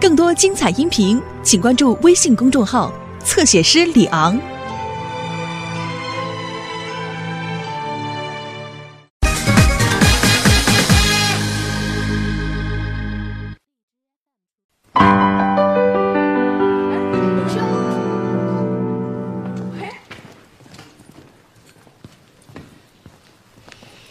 [0.00, 2.92] 更多精彩音频，请关注微信公众号
[3.24, 4.38] “侧写师李昂”。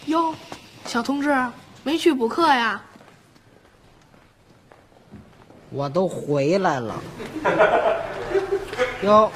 [0.08, 0.36] 哟，
[0.86, 1.34] 小同志，
[1.84, 2.82] 没去补课呀？
[5.78, 7.00] 我都回来了。
[9.04, 9.32] 哟，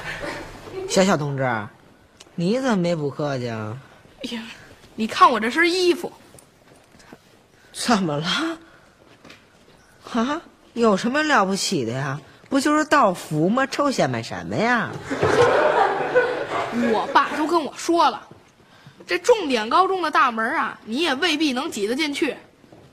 [0.88, 1.68] 小小同志，
[2.34, 3.78] 你怎么没补课去啊？
[4.24, 4.42] 哎呀，
[4.96, 6.12] 你看我这身衣服，
[7.72, 8.26] 怎么了？
[10.12, 10.42] 啊？
[10.72, 12.20] 有什么了不起的呀？
[12.48, 13.64] 不就是道服吗？
[13.68, 14.90] 臭显摆什么呀？
[16.92, 18.20] 我爸都跟我说了，
[19.06, 22.36] 这重点高中的大门啊，你也未必能挤得进去，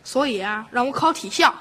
[0.03, 1.51] 所以啊，让我考体校。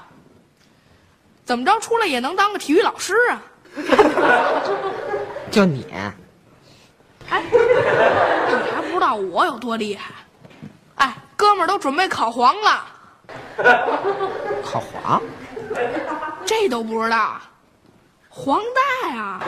[1.49, 3.41] 怎么着，出来也能当个体育老师啊？
[5.49, 6.13] 就你，哎，
[7.27, 10.13] 你还不知道我有多厉害？
[10.97, 12.85] 哎，哥们儿都准备考黄了，
[14.63, 15.19] 考黄？
[16.45, 17.41] 这都不知道？
[18.29, 18.61] 黄
[19.01, 19.41] 带啊！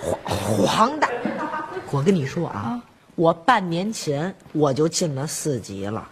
[0.00, 0.18] 黄
[0.66, 1.10] 黄带，
[1.90, 2.80] 我跟你说啊，
[3.16, 6.08] 我半年前我就进了四级了，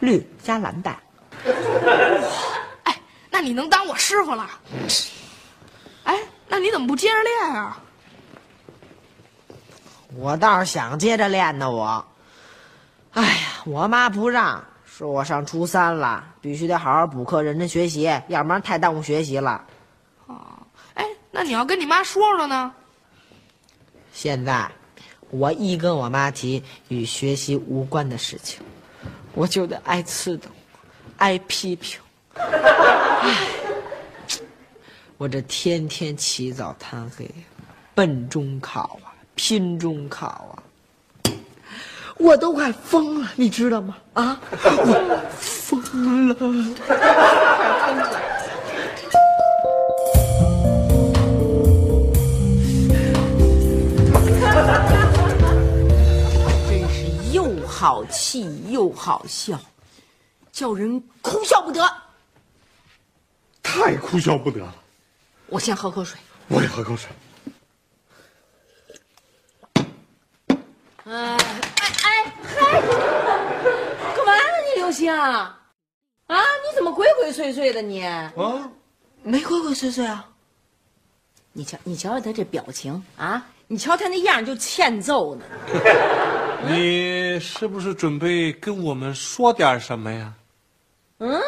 [0.00, 0.98] 绿加蓝带。
[1.44, 1.52] 哎，
[3.36, 4.48] 那你能当我师傅了？
[6.04, 7.78] 哎，那你怎么不接着练啊？
[10.14, 12.02] 我倒是想接着练呢，我。
[13.10, 19.62] 哎呀，我妈不让，说我上初三了，必须得好好补课，认真学习，要不然太耽误学习了。
[20.28, 20.34] 哦
[20.94, 22.72] 哎，那你要跟你妈说说呢？
[24.14, 24.66] 现在，
[25.28, 28.62] 我一跟我妈提与学习无关的事情，
[29.34, 30.50] 我就得挨刺疼，
[31.18, 32.00] 挨批评。
[32.38, 33.48] 唉，
[35.16, 37.28] 我这天天起早贪黑，
[37.94, 40.62] 奔中考啊，拼中考啊，
[42.18, 43.96] 我都快疯了，你知道吗？
[44.14, 46.34] 啊，我疯了。
[56.68, 59.58] 真是又好气又好笑，
[60.52, 61.80] 叫人哭笑不得。
[63.76, 64.74] 太哭笑不得了。
[65.48, 66.18] 我先喝口水。
[66.48, 67.10] 我也喝口水。
[71.04, 71.36] 哎哎
[72.02, 72.80] 哎嗨！
[74.16, 74.42] 干嘛呢
[74.74, 75.12] 你刘星？
[75.12, 75.58] 啊，
[76.26, 78.02] 你怎么鬼鬼祟祟的你？
[78.02, 78.32] 啊，
[79.22, 80.26] 没鬼鬼祟祟啊。
[81.52, 83.46] 你瞧，你瞧瞧他这表情啊！
[83.68, 85.44] 你瞧他那样就欠揍呢。
[86.66, 90.32] 你是不是准备跟我们说点什么呀？
[91.18, 91.40] 嗯，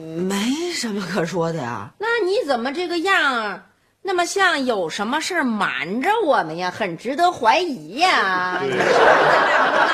[0.00, 0.36] 没
[0.72, 1.90] 什么可说的呀。
[1.98, 3.62] 那你怎么这个样儿？
[4.04, 6.68] 那么像有什么事儿瞒着我们呀？
[6.70, 8.60] 很值得怀疑呀！
[8.64, 9.86] 你是不是闹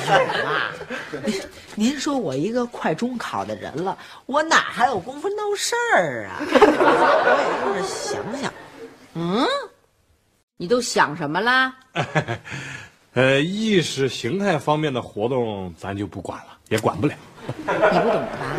[0.00, 0.48] 事儿了？
[0.48, 0.70] 啊，
[1.24, 1.42] 您
[1.74, 6.38] 您说我一个快中考的人了，我哪还有功夫闹事儿啊？
[6.40, 8.52] 我也就是想想，
[9.14, 9.44] 嗯，
[10.56, 11.74] 你都想什么啦？
[13.14, 17.14] 呃，意识形态方面的活动咱就不管了，也管不了。
[17.92, 18.56] 你不懂的吧？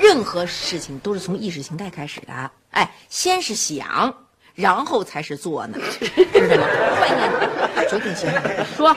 [0.00, 2.50] 任何事情都是从意识形态开始的。
[2.70, 4.14] 哎，先是想，
[4.54, 6.66] 然后才是做呢，知道吗？
[7.00, 8.30] 坏念头决定行。
[8.76, 8.96] 说，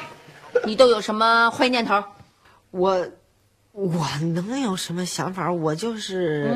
[0.65, 2.03] 你都有什么坏念头？
[2.71, 3.07] 我
[3.71, 5.51] 我能有什么想法？
[5.51, 6.55] 我就是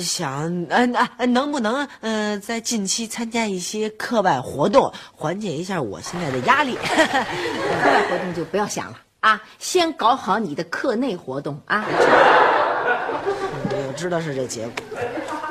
[0.00, 0.88] 想，呃
[1.18, 6.76] 呃，能不能呃在近期参加一些课外活动，缓解一下我现在的压力？
[6.84, 11.84] 课外活动就不要想了啊，先搞好你的课内活动啊。
[13.70, 14.74] 我知道是这结果。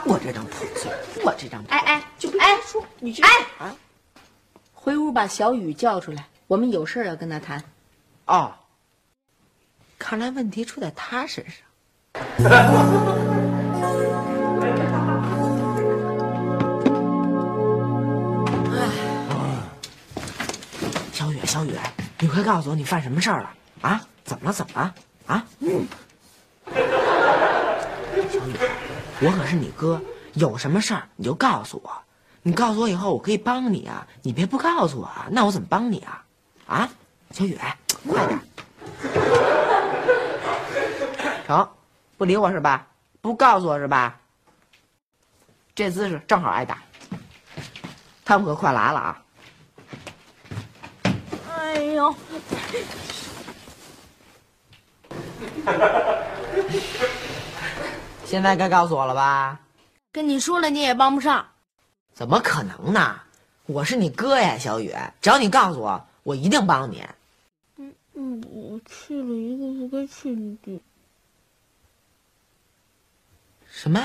[0.05, 0.89] 我这张破嘴，
[1.23, 3.29] 我这张哎哎，就哎说你去哎
[3.59, 3.75] 啊，
[4.73, 7.61] 回屋把小雨叫出来，我们有事要跟他谈。
[8.25, 8.53] 哦，
[9.99, 11.55] 看来问题出在他身上。
[18.71, 18.89] 哎
[21.11, 21.73] 小雨，小雨，
[22.19, 23.49] 你快告诉我你犯什么事儿了
[23.81, 24.01] 啊？
[24.23, 24.53] 怎么了？
[24.53, 24.95] 怎么了？
[25.27, 25.45] 啊？
[25.61, 25.87] 小雨，
[29.21, 30.01] 我可是你哥，
[30.33, 31.91] 有什么事儿你就告诉我。
[32.41, 34.07] 你告诉我以后，我可以帮你啊。
[34.23, 36.23] 你别不告诉我啊，那我怎么帮你啊？
[36.65, 36.89] 啊，
[37.31, 37.59] 小雨，
[38.09, 38.39] 快点。
[41.45, 41.69] 成，
[42.17, 42.87] 不理我是吧？
[43.21, 44.17] 不告诉我是吧？
[45.75, 46.79] 这姿势正好挨打。
[48.25, 49.21] 他们可快来了啊！
[58.25, 59.59] 现在该告诉我了吧？
[60.11, 61.45] 跟你说了你也帮不上。
[62.13, 63.19] 怎么可能呢？
[63.67, 64.91] 我是你哥呀，小雨，
[65.21, 67.05] 只要你告诉我，我一定帮你。
[67.77, 70.81] 嗯嗯，我去了一个不该去的地。
[73.69, 73.99] 什么？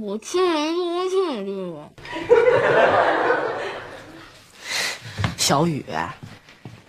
[0.00, 1.92] 我去了一个不该去的地方。
[5.44, 5.84] 小雨，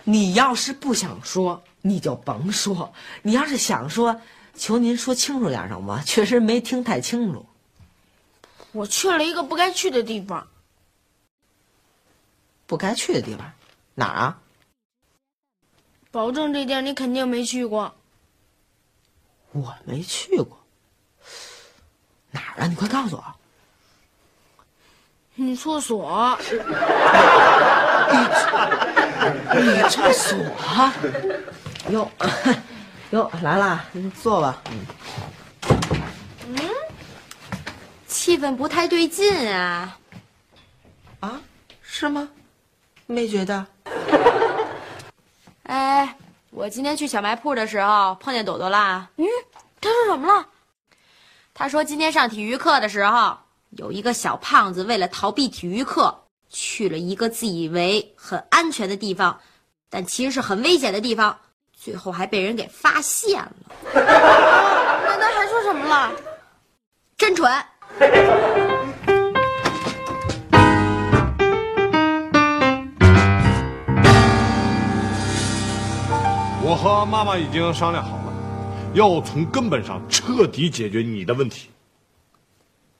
[0.04, 4.18] 你要是不想说，你就甭说；你要是想说，
[4.56, 6.00] 求您说清楚点，行吗？
[6.08, 7.44] 确实没听太清楚。
[8.72, 10.48] 我去了一个不该去的地方。
[12.66, 13.52] 不该去的地方，
[13.94, 14.38] 哪儿啊？
[16.10, 17.94] 保证这地儿你肯定没去过。
[19.52, 20.58] 我没去过。
[22.30, 22.66] 哪儿啊？
[22.66, 23.22] 你快告诉我。
[25.34, 26.38] 女厕所。
[29.54, 30.38] 女厕所。
[31.90, 32.10] 哟，
[33.10, 34.62] 哟，来啦，你坐吧。
[34.70, 34.86] 嗯。
[36.48, 36.58] 嗯，
[38.06, 39.96] 气氛不太对劲啊。
[41.20, 41.40] 啊？
[41.82, 42.28] 是吗？
[43.06, 43.66] 没觉得。
[45.64, 46.16] 哎，
[46.50, 49.08] 我今天去小卖铺的时候碰见朵朵啦。
[49.16, 49.24] 嗯，
[49.80, 50.46] 她说什么了？
[51.54, 53.38] 她说今天上体育课的时候，
[53.70, 59.38] 有一个小胖子为了逃避体育课，去了一个自以为很安全的地方，
[59.88, 61.38] 但其实是很危险的地方，
[61.72, 63.52] 最后还被人给发现了。
[63.94, 66.12] 那他还说什么了？
[67.16, 67.50] 真蠢。
[76.68, 78.32] 我和妈妈已经商量好了，
[78.92, 81.70] 要从根本上彻底解决你的问题。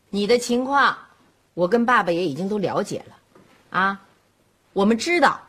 [0.08, 0.96] 你的情况，
[1.54, 3.16] 我跟爸爸也已经都了解了，
[3.70, 4.00] 啊，
[4.72, 5.40] 我们知道，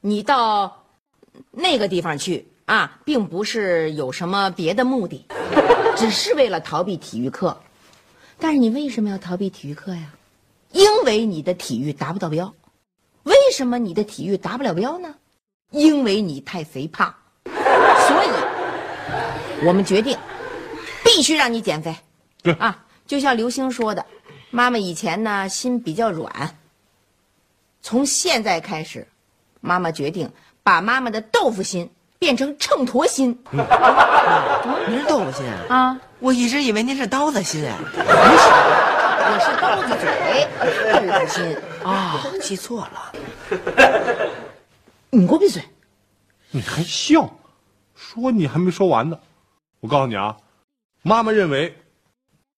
[0.00, 0.84] 你到
[1.50, 5.26] 那个地方去啊，并不是有什么别的目的，
[5.96, 7.60] 只是为了逃避体育课。
[8.38, 10.12] 但是你为什么要逃避体育课呀？
[10.72, 12.54] 因为你的体育达不到标。
[13.24, 15.14] 为什么你的体育达不了标呢？
[15.70, 17.14] 因为你太肥胖。
[17.44, 20.18] 所以，我们决定
[21.04, 21.94] 必须让你减肥。
[22.42, 24.04] 对啊，就像刘星说的，
[24.50, 26.58] 妈妈以前呢心比较软。
[27.82, 29.08] 从现在开始，
[29.60, 30.32] 妈妈决定
[30.62, 33.36] 把妈妈的豆腐心变成秤砣心。
[34.88, 35.76] 您是豆腐心啊？
[35.76, 37.76] 啊，我一直以为您是刀子心哎。
[37.76, 38.00] 不
[38.38, 38.48] 是，
[39.24, 40.46] 我是刀子嘴，
[40.92, 41.56] 豆腐心。
[41.84, 43.12] 啊，记错了。
[45.10, 45.62] 你给我闭嘴！
[46.52, 47.28] 你还笑？
[47.96, 49.18] 说你还没说完呢。
[49.80, 50.36] 我告诉你啊，
[51.02, 51.76] 妈妈认为，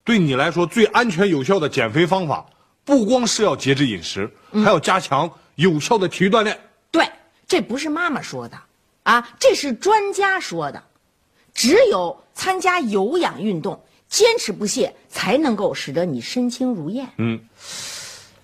[0.04, 2.44] 对你来说最安全有效的减肥方法，
[2.84, 6.58] 不光是要节制饮食，还要加强有效的体育锻炼。
[6.90, 7.08] 对，
[7.46, 8.56] 这不是妈妈说的，
[9.04, 10.82] 啊，这是专家说的。
[11.54, 17.08] 只有参加有氧运动，坚持不懈，才能够使得你身轻如燕。
[17.18, 17.40] 嗯，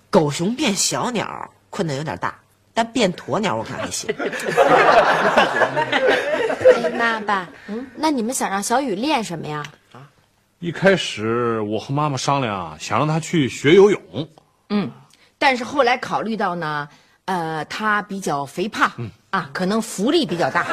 [0.09, 2.39] 狗熊变小鸟困难有点大，
[2.73, 4.09] 但变鸵鸟我看还行。
[6.73, 9.61] 哎，妈爸，嗯，那你们想让小雨练什么呀？
[10.61, 13.99] 一开始我和妈妈商量啊，想让他去学游泳。
[14.69, 14.91] 嗯，
[15.39, 16.87] 但是后来考虑到呢，
[17.25, 18.91] 呃，他比较肥胖，
[19.31, 20.63] 啊，可能浮力比较大，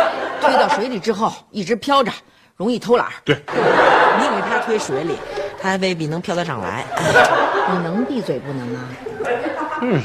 [0.43, 2.13] 推到水里之后一直飘着，
[2.55, 3.09] 容易偷懒。
[3.25, 5.15] 对，你给他推水里，
[5.59, 6.85] 他还未必能飘得上来。
[7.73, 8.89] 你能闭嘴不能啊？
[9.81, 10.03] 嗯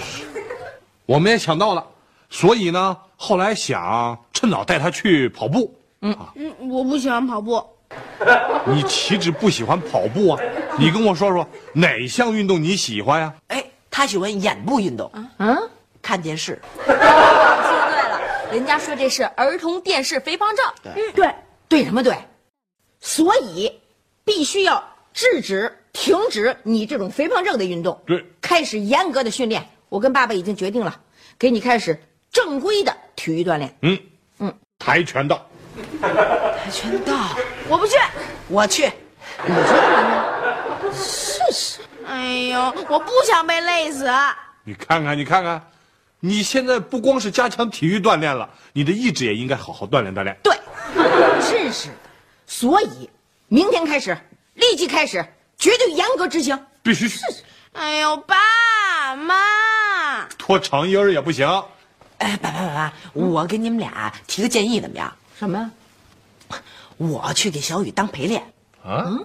[1.06, 1.86] 我们也想到了，
[2.30, 5.75] 所以呢，后来想趁早带他去跑步。
[6.04, 7.62] 嗯嗯，我不喜欢跑步。
[8.66, 10.40] 你岂止不喜欢跑步啊？
[10.78, 15.58] 你跟我说说哪项运动你喜欢呀、哎，他喜欢眼部运动，嗯，
[16.02, 16.60] 看电视。
[16.86, 18.22] 说对了，
[18.52, 20.66] 人家说这是儿童电视肥胖症。
[20.86, 21.30] 嗯，对，
[21.68, 22.16] 对什么对？
[23.00, 23.72] 所以
[24.24, 24.84] 必须要
[25.14, 28.02] 制止、停止你这种肥胖症的运动。
[28.06, 29.64] 对，开始严格的训练。
[29.90, 31.00] 我跟爸爸已经决定了，
[31.38, 33.76] 给你开始正规的体育锻炼。
[33.82, 34.00] 嗯
[34.40, 35.46] 嗯，跆拳道。
[36.63, 37.36] 跆拳道，
[37.67, 37.98] 我不去。
[38.48, 38.84] 我去。
[39.46, 40.93] 你去干嘛呢？
[40.93, 41.82] 试试。
[42.08, 44.10] 哎呦，我不想被累死。
[44.63, 45.62] 你看看，你看看，
[46.22, 50.38] 你现在不光是加强体育锻炼了，你的意志也应该好好锻炼锻炼。
[50.41, 50.55] 对，
[51.41, 51.93] 真是的。
[52.48, 53.10] 所以
[53.50, 54.17] 明天开始，
[54.53, 55.25] 立即开始，
[55.58, 56.58] 绝对严格执行。
[56.82, 57.43] 必须试试
[57.74, 61.46] 哎呦，爸妈，拖长音儿也不行。
[62.20, 65.13] 哎，爸爸爸爸，我给你们俩提个建议，怎么样？
[65.38, 65.70] 什么？
[66.98, 68.42] 我去给小雨当陪练，
[68.84, 69.18] 啊，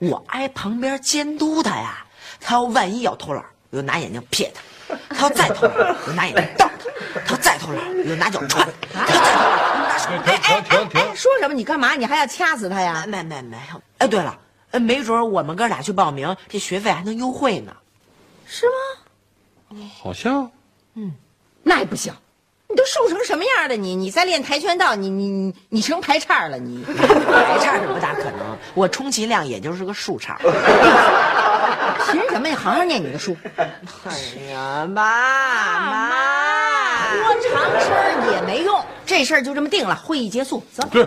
[0.00, 2.04] 我挨旁边监督他呀。
[2.40, 10.10] 他要万一要偷懒，我就拿眼睛瞥他；他要再偷懒，我就拿眼睛瞪他；他要再偷懒，我就拿脚踹；他要再偷懒，我就拿手。
[10.10, 11.14] 哎哎哎哎！
[11.14, 11.54] 说什么？
[11.54, 11.94] 你干嘛？
[11.94, 13.04] 你还要掐死他呀？
[13.06, 13.80] 没没没有。
[13.98, 14.36] 哎，对了，
[14.72, 17.72] 呃没准我们哥俩去报名，这学费还能优惠呢。
[18.46, 18.66] 是
[19.70, 19.78] 吗？
[20.02, 20.50] 好像
[20.94, 21.12] 嗯
[21.62, 22.12] 那也不行，
[22.72, 23.76] 你都瘦成什么样了？
[23.76, 26.82] 你你再练跆拳道，你你你你成排叉了你。
[26.84, 30.38] 排叉是不大可能，我充其量也就是个竖叉。
[32.10, 32.48] 凭什么？
[32.48, 33.36] 呀好好念你的书。
[33.56, 33.70] 哎
[34.50, 39.94] 呀，妈妈，说长声也没用，这事儿就这么定了。
[39.94, 40.82] 会议结束，走。
[40.90, 41.06] 对，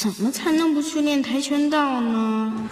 [0.00, 2.70] 怎么才能不去练跆拳道呢？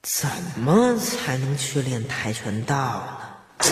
[0.00, 0.26] 怎
[0.58, 2.74] 么才能去练跆拳道
[3.04, 3.68] 呢？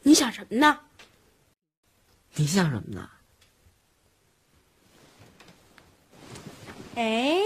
[0.00, 0.78] 你想什么呢？
[2.36, 3.06] 你想什么呢？
[6.94, 7.38] 哎，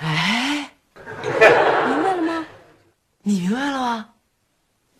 [0.00, 0.70] 哎，
[1.86, 2.46] 明白了吗？
[3.22, 4.08] 你明白了吗？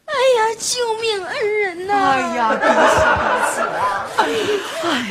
[0.07, 1.95] 哎呀，救命恩人呐！
[1.95, 3.63] 哎呀，彼此
[4.25, 4.31] 彼
[4.81, 5.05] 此啊！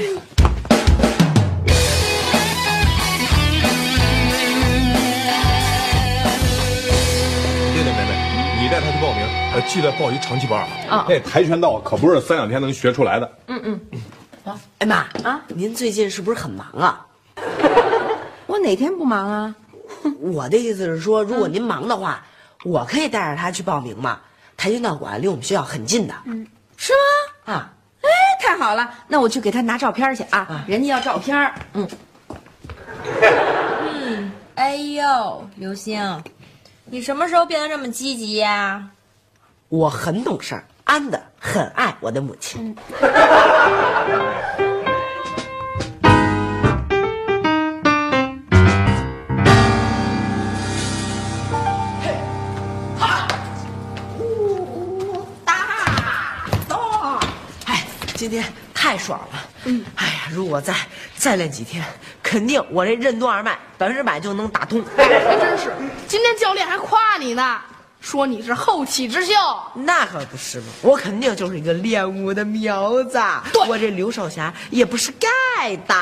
[7.74, 8.12] 对对，妹妹，
[8.62, 9.22] 你带他去报名，
[9.54, 10.98] 呃，记得报一长期班啊。
[10.98, 13.32] 啊那跆拳道可不是三两天能学出来的。
[14.80, 17.06] 哎妈啊，您最近是不是很忙啊？
[18.48, 19.56] 我哪天不忙啊？
[20.20, 22.24] 我的意思是说，如果您忙的话，
[22.64, 24.20] 我可以带着他去报名嘛。
[24.58, 26.14] 跆拳道馆离我们学校很近的。
[26.26, 26.46] 嗯
[26.78, 26.94] 是
[27.46, 27.54] 吗？
[27.54, 31.54] 啊，哎，太好了，那我去给他拿照片去啊，人家要照片。
[31.74, 31.88] 嗯。
[34.56, 36.24] 哎呦，刘星，
[36.86, 38.88] 你什么时候变得这么积极呀、
[39.70, 42.76] 我很懂事儿，安的很爱我的母亲。
[57.66, 57.86] 哎，
[58.16, 59.28] 今天太爽了！
[59.66, 60.74] 嗯，哎呀，如果再
[61.16, 61.84] 再练几天，
[62.22, 64.84] 肯定我这任督二脉百分之百就能打通。
[64.98, 65.06] 还
[65.38, 65.72] 真是，
[66.08, 67.62] 今天教练还夸你呢，
[68.02, 69.34] 说你是后起之秀。
[69.76, 73.18] 那可不是嘛，我肯定就是一个练武的苗子。
[73.68, 75.94] 我这刘少侠也不是盖的。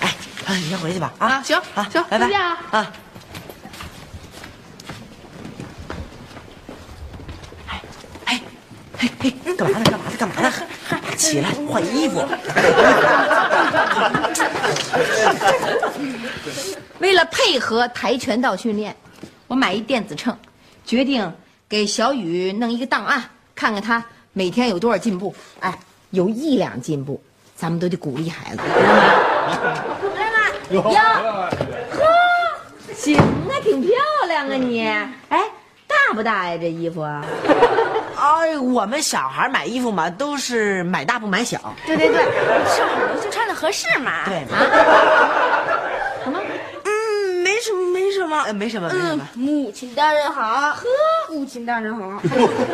[0.00, 0.14] 哎，
[0.46, 1.12] 哎你先回去吧。
[1.18, 2.92] 啊，啊行啊，行拜拜啊啊。
[7.66, 7.82] 哎
[8.26, 8.40] 哎
[8.98, 9.84] 哎哎，干嘛呢？
[9.84, 10.16] 干嘛呢？
[10.18, 10.52] 干嘛呢？
[11.16, 12.22] 起来换衣服。
[16.98, 18.94] 为了配合跆拳道训练，
[19.54, 20.36] 我买一电子秤，
[20.84, 21.32] 决定
[21.68, 23.22] 给小雨弄一个档案，
[23.54, 25.32] 看看他每天有多少进步。
[25.60, 25.72] 哎，
[26.10, 27.22] 有一两进步，
[27.54, 28.62] 咱们都得鼓励孩子，
[30.68, 30.90] 知道吗？
[30.90, 31.20] 呀，
[31.92, 32.02] 呵，
[32.96, 33.92] 行啊，挺漂
[34.26, 34.84] 亮啊你。
[35.28, 35.40] 哎，
[35.86, 37.24] 大不大呀这衣服啊？
[38.18, 41.72] 哎，我们小孩买衣服嘛，都是买大不买小。
[41.86, 42.24] 对对对，
[42.76, 44.24] 正好刘星穿的合适嘛。
[44.24, 45.63] 对，嗯，没什
[48.42, 49.28] 呃，没什么，没什么。
[49.34, 50.84] 母亲大人好，呵，
[51.30, 52.20] 母亲大人好。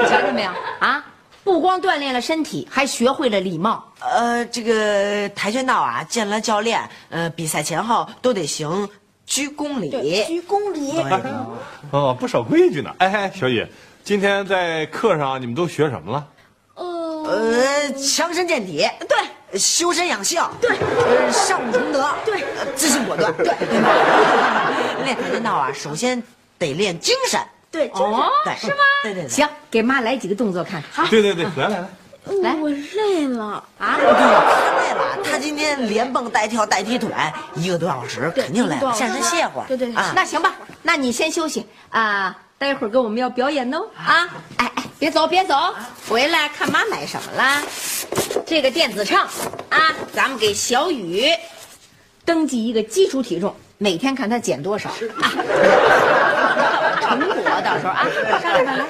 [0.08, 0.50] 瞧见没有
[0.80, 1.04] 啊？
[1.42, 3.82] 不光锻炼了身体，还学会了礼貌。
[4.00, 8.88] 呃，这个跆拳道啊，见了教练，呃，比赛前后都得行
[9.24, 9.90] 鞠躬礼。
[10.26, 10.92] 鞠躬礼。
[11.90, 12.94] 哦，不守规矩呢。
[12.98, 13.66] 哎哎，小雨，
[14.04, 16.26] 今天在课上你们都学什么了？
[16.74, 19.18] 呃，强身健体，对，
[19.58, 22.44] 修身养性，对，呃，上武崇德，对，
[22.76, 24.72] 自信果断，对，对吧？
[25.04, 26.22] 练跆拳道啊，首先
[26.58, 27.40] 得练精神，
[27.70, 28.76] 对，哦，对，是吗？
[29.02, 29.28] 对对对。
[29.28, 30.82] 行，给妈来几个动作看。
[30.92, 31.88] 好，对对对，来来来，
[32.42, 33.64] 来我累了。
[33.78, 37.10] 啊，对，他累了，他今天连蹦带跳带踢腿，
[37.54, 39.66] 一个多小时，肯定累了，先让他歇会儿。
[39.66, 44.28] 对对对啊，那行吧，那你先休息啊，待会儿跟我们要表演哦啊！
[44.58, 45.74] 哎哎，别走别走，
[46.06, 47.62] 回来看妈买什么啦？
[48.44, 49.18] 这个电子秤
[49.70, 51.24] 啊，咱们给小雨
[52.22, 55.32] 登记一个基础体重，每天看他减多少啊？
[57.00, 58.06] 成果到时候啊，
[58.42, 58.84] 上来上来。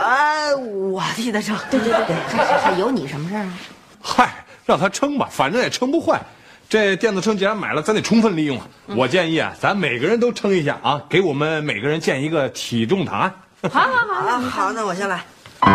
[0.00, 1.58] 哎，我替他称。
[1.68, 3.52] 对对对对，还还还有你什么事儿啊？
[4.00, 6.20] 嗨，让他称吧，反正也称不坏。
[6.68, 8.68] 这电子秤既然买了，咱得充分利用啊！
[8.88, 13.34] 我建议啊，咱每个人都称一下啊，给我们每个人建一个体重档案。
[13.70, 15.24] 好好好，啊，好，那我先来。
[15.60, 15.70] 哎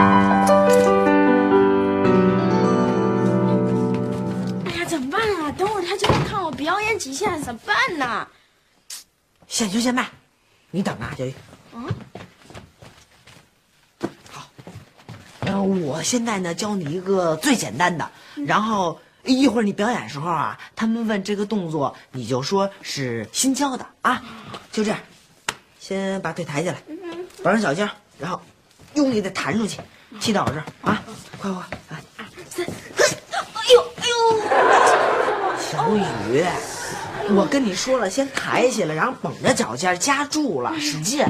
[4.77, 5.51] 呀，怎么办啊？
[5.57, 8.27] 等会儿他就要看我表演极限，怎么办呢？
[9.47, 10.07] 现学现卖，
[10.69, 11.33] 你等着，小玉。
[11.73, 11.89] 嗯。
[14.31, 14.47] 好。
[15.43, 18.07] 然后我现在呢教你一个最简单的，
[18.45, 24.21] 然后一会儿你表演时候啊，他们问这个动作，你就说是新教的啊，
[24.71, 24.99] 就这样。
[25.79, 26.81] 先把腿抬起来，
[27.43, 28.41] 绑上脚尖，然后
[28.93, 29.81] 用力的弹出去，
[30.19, 31.03] 踢到我这儿啊！
[31.37, 31.97] 快快快！
[32.17, 34.13] 二三，哎呦哎呦！
[35.59, 36.45] 小雨，
[37.35, 41.21] 我跟你说了，先抬起来，然后绷着脚尖夹住了，使劲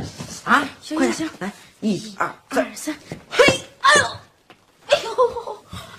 [0.43, 0.63] 啊！
[0.95, 2.95] 快点，来，一二二三，
[3.29, 3.43] 嘿，
[3.81, 4.05] 哎呦，
[4.87, 5.11] 哎呦，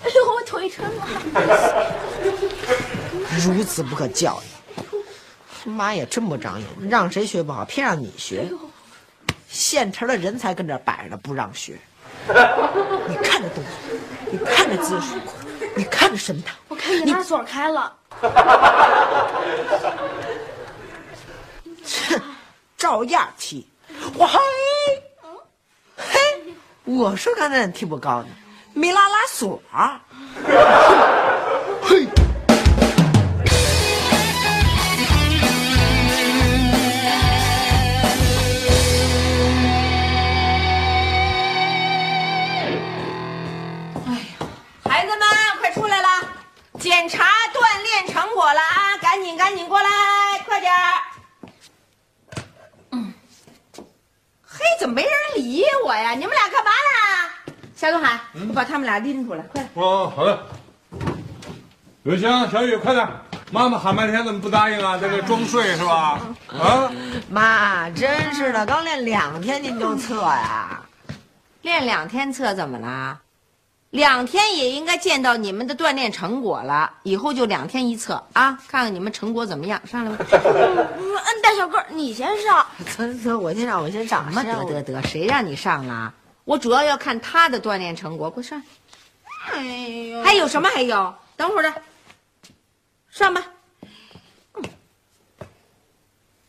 [0.01, 0.09] 哎
[3.45, 4.45] 如此不可教育。
[5.69, 8.47] 妈也真不长眼，让谁学不好，偏让你学。
[9.47, 11.79] 现成的人才跟这摆着，不让学。
[12.27, 13.71] 你看这动作，
[14.31, 15.19] 你看这姿势，
[15.75, 16.53] 你看这神态。
[16.67, 17.95] 我看见他锁开了。
[21.83, 22.21] 切，
[22.77, 23.67] 照样踢。
[24.15, 24.37] 我嘿，
[25.97, 26.19] 嘿，
[26.83, 28.27] 我说刚才你踢不高呢，
[28.75, 29.59] 没拉拉索。
[31.81, 32.07] 嘿。
[46.77, 48.95] 检查锻炼成果了啊！
[49.01, 49.89] 赶紧赶紧过来，
[50.45, 51.01] 快点儿。
[52.91, 53.11] 嗯，
[54.45, 56.11] 嘿，怎么没人理我呀？
[56.11, 56.75] 你们俩干嘛呢？
[57.75, 58.17] 夏东海，
[58.47, 59.67] 我把他们俩拎出来，快！
[59.73, 60.39] 哦，好的。
[62.03, 63.05] 刘星、小雨，快点！
[63.51, 64.97] 妈妈喊半天，怎么不答应啊？
[64.97, 66.19] 在这装睡是吧？
[66.47, 66.89] 啊，
[67.29, 70.81] 妈，真是的，刚练两天您就测呀？
[71.63, 73.19] 练两天测怎么了？
[73.89, 79.81] 两天也应该见到你们的锻炼成果了，以后就两天一测啊，看看你们成果怎么样。
[79.85, 80.25] 上来吧。
[80.31, 82.65] 嗯，大小个，你先上。
[82.97, 84.23] 走走，我先上，我先上。
[84.31, 86.13] 什么得得得，谁让你上了？
[86.45, 88.61] 我主要要看他的锻炼成果，快上。
[89.51, 90.69] 哎呦，还有什么？
[90.69, 91.73] 还有，等会儿的。
[93.09, 93.43] 上吧。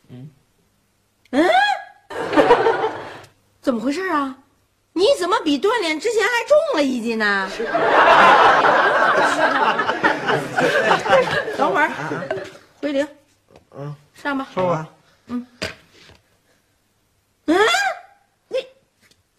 [0.09, 0.31] 嗯。
[1.31, 1.51] 嗯？
[3.61, 4.37] 怎么回事啊？
[4.93, 7.51] 你怎么比锻炼之前还重了一斤呢？
[11.59, 11.91] 等会儿，
[12.81, 13.07] 归零。
[13.77, 14.47] 嗯，上吧。
[14.55, 14.89] 上吧。
[15.27, 15.47] 嗯。
[17.47, 17.63] 嗯，你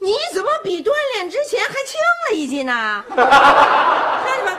[0.07, 3.03] 你怎么比锻炼之前还轻了一斤呢？
[3.13, 3.19] 看
[4.39, 4.57] 着吧。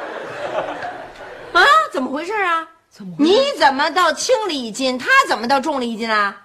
[1.55, 2.69] 啊，怎么回事啊？
[2.91, 3.15] 怎么？
[3.19, 4.99] 你怎么到轻了一斤？
[4.99, 6.37] 他怎么到重了一斤啊？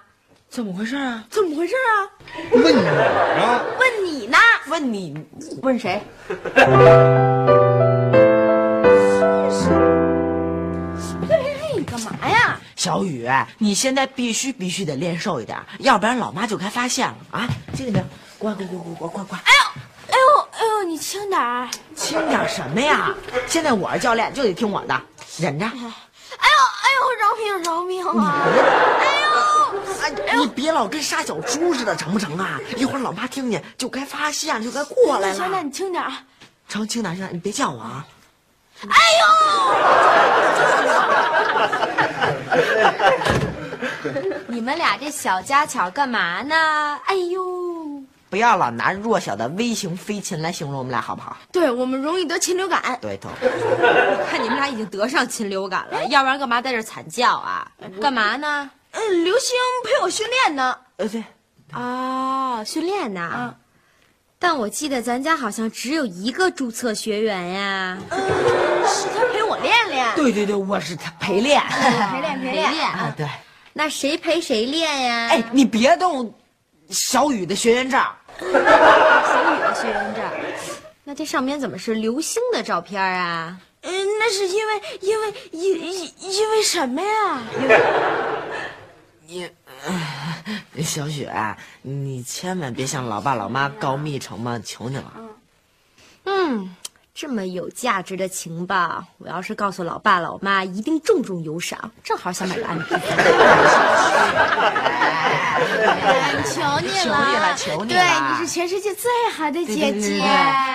[0.48, 1.22] 怎么回事啊？
[1.28, 2.08] 怎么回事啊？
[2.52, 3.60] 问你呢？
[3.78, 4.38] 问你呢？
[4.68, 5.14] 问你？
[5.60, 6.00] 问谁？
[6.26, 6.66] 真
[9.50, 9.68] 是！
[11.28, 12.58] 嘿嘿嘿，你干嘛呀？
[12.74, 17.46] 小雨，你现在必须必须得练瘦一点，要不然老妈就该发现了啊！
[17.76, 18.04] 听见没有？
[18.44, 18.66] 快快
[18.98, 19.38] 快快快！
[19.44, 19.58] 哎呦，
[20.10, 21.66] 哎呦，哎呦，你轻点儿！
[21.96, 23.14] 轻点什么呀？
[23.46, 25.00] 现在我是教练，就得听我的，
[25.38, 25.64] 忍着。
[25.64, 28.44] 哎呦哎呦，饶命饶命啊！
[29.00, 29.30] 哎呦！
[30.28, 32.60] 哎，你别老跟杀小猪似的，成不成啊？
[32.76, 35.34] 一会儿老妈听见就该发现，就该过来了。
[35.36, 36.04] 行，那你轻点
[36.68, 38.04] 成，轻点，轻点，你别叫我啊！
[38.90, 39.24] 哎呦！
[44.46, 46.54] 你们俩这小家巧干嘛呢？
[47.06, 47.63] 哎呦！
[48.34, 51.36] 不要老拿弱小的微型飞禽来形容我们俩，好不好？
[51.52, 52.98] 对我们容易得禽流感。
[53.00, 53.28] 对头。
[53.40, 57.70] 我看你们俩已经得上禽流感了，要不然干嘛在这惨叫啊？
[58.02, 58.68] 干嘛呢？
[58.90, 59.50] 嗯，刘星
[59.84, 60.76] 陪我训练呢。
[60.96, 61.22] 呃，对，
[61.74, 63.20] 哦，训练呢。
[63.20, 63.54] 啊，
[64.40, 67.96] 但我记得咱家好像只有一个注册学员呀。
[68.10, 68.18] 嗯，
[68.88, 70.12] 是他陪我练练。
[70.16, 73.14] 对对对，我是他陪练， 陪练陪练啊。
[73.16, 73.28] 对，
[73.72, 75.28] 那谁陪谁练呀？
[75.30, 76.34] 哎，你别动
[76.90, 78.04] 小雨的学员证。
[78.40, 80.24] 小雨的学员证，
[81.04, 83.58] 那这上面怎么是流星的照片啊？
[83.82, 87.42] 嗯，那是因为因为因因因为什么呀？
[89.26, 89.50] 你，
[90.82, 91.32] 小雪，
[91.82, 94.60] 你千万别向老爸老妈告密成吗？
[94.64, 95.12] 求你了。
[96.24, 96.74] 嗯，
[97.14, 101.92] 这么有价值的情报，我要是告诉老爸老妈，一定重重有赏。
[102.02, 102.98] 正好想买个 MP3。
[106.44, 108.00] 求你了，求你了，求你了！
[108.00, 110.20] 对，你是全世界最好的姐姐。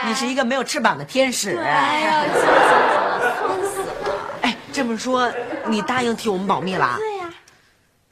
[0.05, 1.57] 你是一个没有翅膀的天使。
[1.57, 4.15] 哎呦，行了行了行了，疯死了！
[4.43, 5.29] 哎，这么说，
[5.67, 6.95] 你答应替我们保密了？
[6.97, 7.29] 对呀。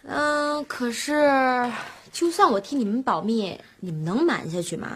[0.05, 1.71] 嗯，可是，
[2.11, 4.89] 就算我替你们保密，你们能瞒下去吗？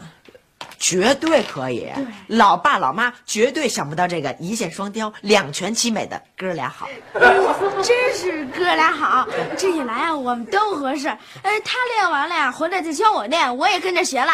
[0.81, 1.87] 绝对可以。
[2.25, 6.89] 老爸老妈绝对想不到这个一箭双雕、两全其美的哥俩好。
[7.83, 11.07] 真是哥俩好，这一来啊，我们都合适。
[11.07, 14.33] 呃，他练完了呀，回来再教我练，我也跟着学了。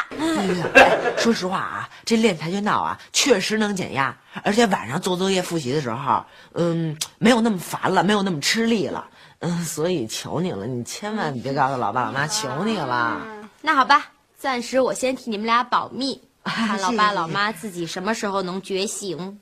[1.18, 9.06] 说实话啊，这练跆拳道啊，确实能减压，而且晚上做作业复习的时候，嗯，没有那么烦了，没有那么吃力了。
[9.40, 13.22] 嗯，所以求你了，你千万别告诉老爸老妈，求你了。
[13.62, 14.08] 那好吧，
[14.38, 16.22] 暂时我先替你们俩保密，
[16.56, 19.38] 看老爸老妈自己什么时候能觉醒。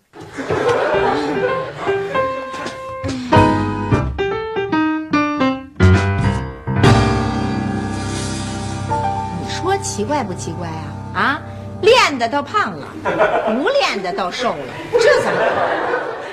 [9.41, 10.81] 你说奇怪不奇怪啊？
[11.13, 11.41] 啊，
[11.81, 15.39] 练的倒胖了，不练的倒瘦了，这怎么？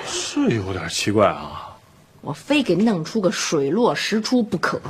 [0.07, 1.69] 是有点奇怪啊。
[2.23, 4.81] 我非给弄出个水落石出不可。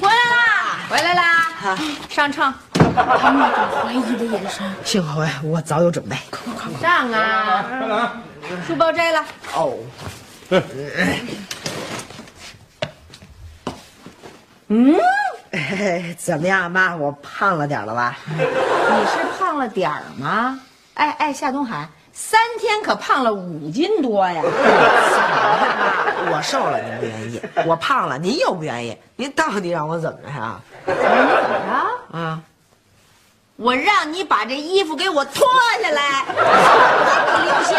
[0.00, 0.78] 回来啦！
[0.88, 1.78] 回来啦！
[2.08, 2.52] 上秤。
[2.96, 6.16] 他那种怀疑的眼神，幸好我我早有准备。
[6.30, 7.64] 快快快上啊！
[7.68, 8.10] 快来！
[8.66, 9.24] 书包摘了。
[9.54, 9.74] 哦，
[14.68, 14.96] 嗯，
[16.16, 16.96] 怎么样，妈？
[16.96, 18.16] 我胖了点了吧？
[18.28, 20.58] 你是胖了点儿吗？
[20.94, 24.40] 哎哎，夏东海，三天可胖了五斤多呀！
[26.28, 30.58] 我瘦了您不愿意，我胖了您又不愿意，您到底让我怎么着呀？
[30.86, 32.18] 怎么着？
[32.18, 32.40] 啊，
[33.56, 35.48] 我让你把这衣服给我脱
[35.82, 36.26] 下来！
[37.38, 37.74] 你刘星，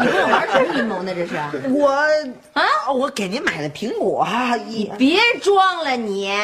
[0.00, 1.14] 你跟我玩什么阴谋呢？
[1.14, 1.36] 这是？
[1.68, 1.96] 我
[2.52, 2.90] 啊！
[2.92, 4.26] 我给您买了苹果
[4.66, 4.92] 你。
[4.98, 6.36] 别装了你，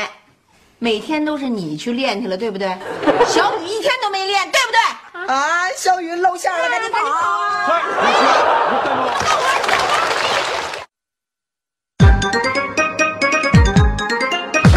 [0.79, 2.69] 每天都是你去练去了，对不对？
[3.27, 4.79] 小雨一天都没练，对不对？
[5.35, 7.01] 啊，小雨露馅了，赶紧跑！
[7.67, 7.83] 快！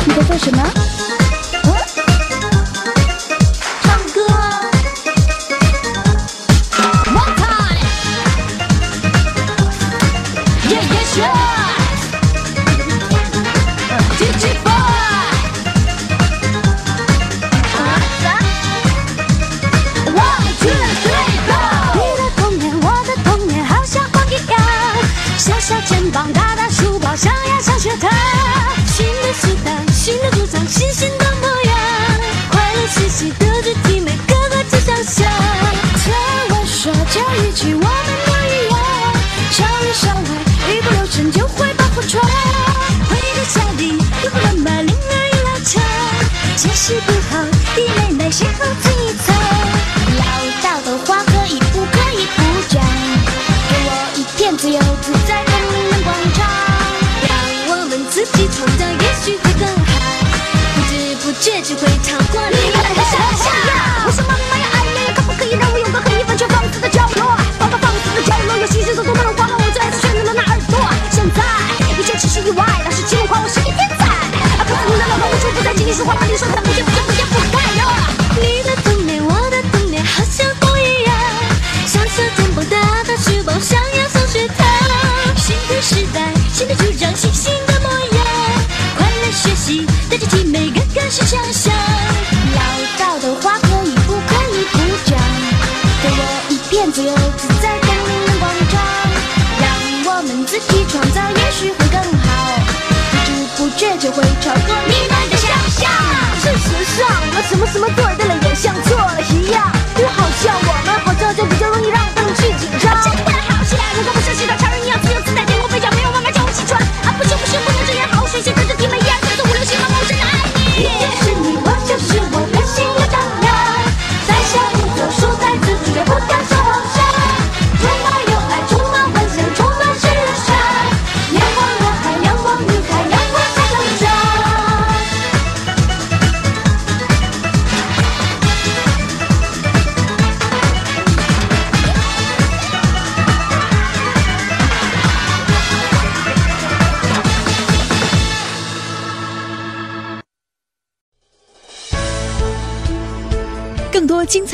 [0.07, 0.84] 你在做什么？
[26.35, 28.09] 大大书包，上呀上学堂。
[28.85, 31.75] 新的时代，新的主张，新新的模样。
[32.51, 35.25] 快乐学习的主题，每个个都想象。
[36.03, 36.13] 听
[36.49, 38.75] 我说，这一句我们都一样。
[39.51, 40.29] 校里校外，
[40.69, 42.21] 一不留神就会把火闯。
[43.09, 45.81] 回到家里，又不能把铃儿一拉长。
[46.55, 46.93] 解释
[76.05, 76.54] 处不在，请
[107.49, 108.73] 什么什么对对了，也像